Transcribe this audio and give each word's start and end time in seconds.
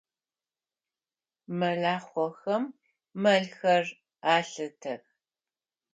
Мэлахъохэм 1.57 2.63
мэлхэр 3.21 3.85
алъытэх. 4.35 5.03